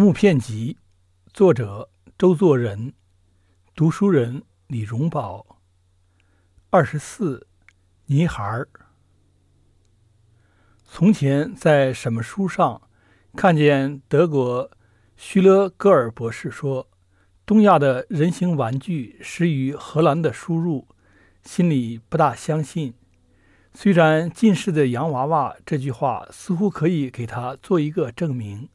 [0.00, 0.76] 木片集》，
[1.34, 2.92] 作者周作人，
[3.74, 5.58] 读书人李荣宝。
[6.70, 7.48] 二十四，
[8.06, 8.68] 泥孩儿。
[10.84, 12.80] 从前在什么书上
[13.34, 14.70] 看见德国
[15.16, 16.88] 徐勒格尔博士说，
[17.44, 20.86] 东亚的人形玩具始于荷兰的输入，
[21.42, 22.94] 心里不大相信。
[23.74, 28.68] 虽然近视的洋娃娃这句话似乎可以给他做一个证明。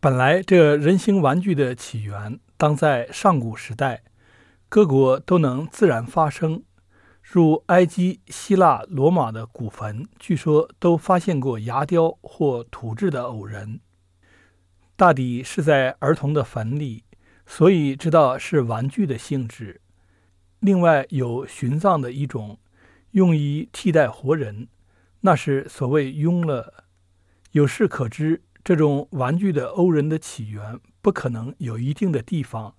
[0.00, 4.04] 本来，这人形玩具的起源当在上古时代，
[4.68, 6.62] 各国都能自然发生。
[7.20, 13.80] 如埃及、希腊、罗马的古坟，据说都发现过牙雕或土制的偶人。
[14.94, 17.02] 大抵是在儿童的坟里，
[17.44, 19.80] 所以知道是玩具的性质。
[20.60, 22.60] 另外有殉葬的一种，
[23.10, 24.68] 用以替代活人，
[25.22, 26.84] 那是所谓庸了。
[27.50, 28.42] 有事可知。
[28.68, 32.74] 这种玩具的欧人的起源不可能有一定的地方，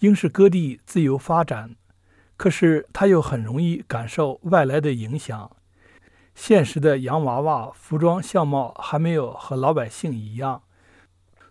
[0.00, 1.76] 应是各地自由发展。
[2.36, 5.50] 可是它又很容易感受外来的影响。
[6.34, 10.60] 现实的洋娃娃服装相貌还没有和老百姓一样。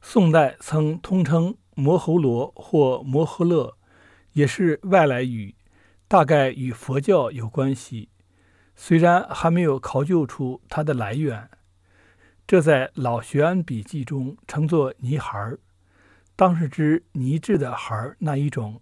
[0.03, 3.75] 宋代曾通称摩侯罗或摩诃勒，
[4.33, 5.55] 也是外来语，
[6.07, 8.09] 大概与佛教有关系。
[8.75, 11.49] 虽然还没有考究出它的来源。
[12.45, 15.59] 这在老学庵笔记中称作泥孩儿，
[16.35, 18.81] 当是指泥制的孩儿那一种，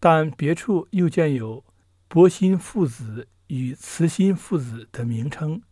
[0.00, 1.64] 但别处又见有
[2.08, 5.62] 薄心父子与慈心父子的名称，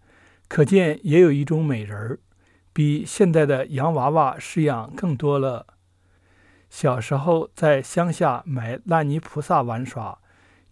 [0.47, 2.20] 可见也有一种美人儿，
[2.72, 5.66] 比现代的洋娃娃式样更多了。
[6.69, 10.20] 小时候在乡下买烂泥菩萨玩耍，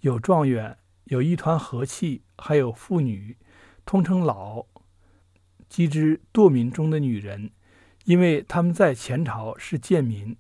[0.01, 3.39] 有状元，有一团和气，还有妇女，
[3.87, 4.67] 通称老。
[5.71, 7.53] 机知堕民中的女人，
[8.05, 10.37] 因为他们在前朝是贱民，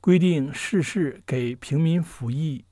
[0.00, 2.64] 规定世事给平民服役。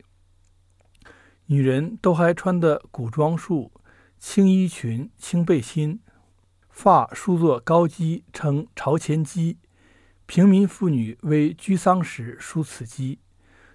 [1.47, 3.71] 女人都还穿的古装束，
[4.19, 6.01] 青衣裙、青背心，
[6.71, 9.57] 发梳作高髻，称朝前髻。
[10.25, 13.19] 平民妇女为居丧时梳此髻，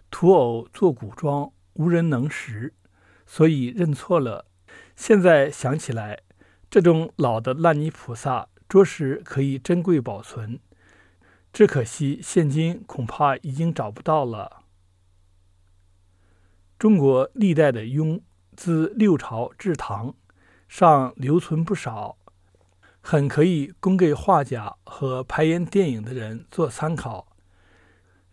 [0.09, 2.73] 土偶做古装，无人能识，
[3.27, 4.47] 所以认错了。
[4.95, 6.21] 现在想起来。
[6.73, 10.59] 这种老的烂泥菩萨着实可以珍贵保存，
[11.53, 14.63] 只可惜现今恐怕已经找不到了。
[16.79, 18.21] 中国历代的庸，
[18.55, 20.15] 自六朝至唐，
[20.67, 22.17] 尚留存不少，
[23.01, 27.27] 很可以供给画家和排演电影的人做参考。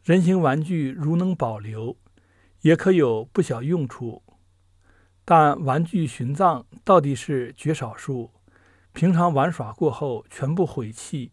[0.02, 1.98] 人形玩具如能保留，
[2.62, 4.22] 也可有不小用处。
[5.25, 8.31] 但玩具殉葬到底是绝少数，
[8.92, 11.32] 平常玩耍过后全部毁弃。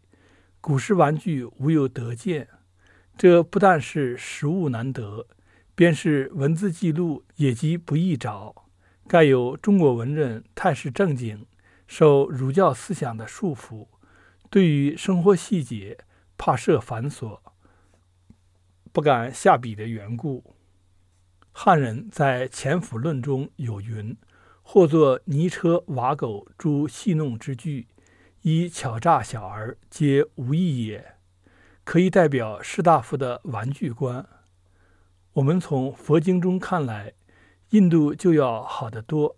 [0.60, 2.48] 古时玩具无有得见，
[3.18, 5.26] 这不但是实物难得，
[5.74, 8.66] 便是文字记录也极不易找。
[9.08, 11.46] 盖有中国文人太是正经，
[11.88, 13.88] 受儒教思想的束缚，
[14.50, 15.98] 对于生活细节
[16.38, 17.40] 怕涉繁琐，
[18.92, 20.57] 不敢下笔的缘故。
[21.60, 24.16] 汉人在《潜府论》中有云
[24.62, 27.88] ：“或作泥车瓦狗诸戏弄之具，
[28.44, 31.16] 以巧诈小儿，皆无益也。”
[31.84, 34.24] 可以代表士大夫的玩具观。
[35.34, 37.14] 我们从佛经中看来，
[37.72, 39.36] 印度就要好得多。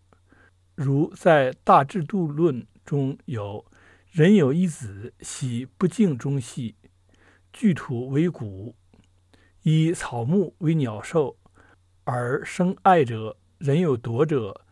[0.75, 3.66] 如在《大智度论》中有
[4.12, 6.75] ：“人有一子，喜不敬中戏，
[7.53, 8.75] 聚土为骨，
[9.63, 11.38] 以草木为鸟兽。”
[12.12, 14.66] 而生爱者，人有夺者，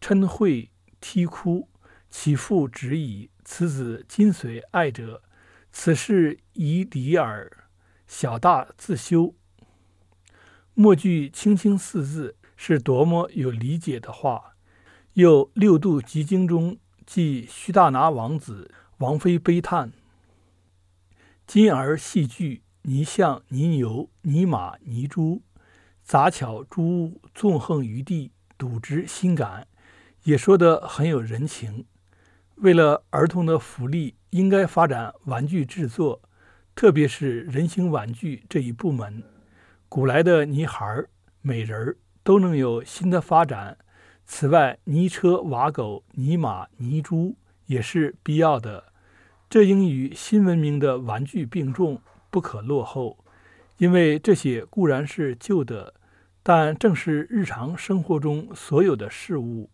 [0.00, 0.68] 嗔恚
[1.00, 1.68] 啼哭，
[2.10, 3.30] 其父止矣。
[3.44, 5.22] 此子今随爱者，
[5.70, 7.68] 此事宜离耳。
[8.08, 9.36] 小大自修。
[10.74, 14.56] 末句轻轻四字，是多么有理解的话。
[15.12, 16.76] 又六度集经中
[17.06, 19.92] 记须大拿王子王妃悲叹：
[21.46, 25.42] 今儿戏剧泥象泥牛泥马泥猪。
[26.10, 29.68] 杂巧诸物纵横于地，睹之心感，
[30.24, 31.84] 也说得很有人情。
[32.56, 36.20] 为了儿童的福利，应该发展玩具制作，
[36.74, 39.22] 特别是人形玩具这一部门。
[39.88, 41.08] 古来的泥孩儿、
[41.42, 43.78] 美人儿都能有新的发展。
[44.26, 47.36] 此外，泥车、瓦狗、泥马、泥猪
[47.66, 48.92] 也是必要的。
[49.48, 53.24] 这应与新文明的玩具并重，不可落后。
[53.76, 55.94] 因为这些固然是旧的。
[56.42, 59.70] 但正是日常生活中所有的事物。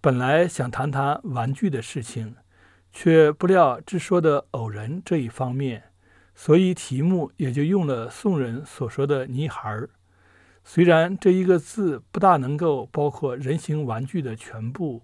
[0.00, 2.36] 本来想谈谈玩具的事情，
[2.92, 5.84] 却不料只说的偶人这一方面，
[6.34, 9.90] 所以题目也就用了宋人所说的“泥孩儿”。
[10.64, 15.02] 虽然这一个字不大能够包括人形玩具的全部。